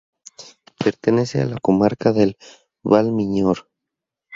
[0.83, 2.35] Pertenece a la comarca del
[2.83, 3.67] Val Miñor.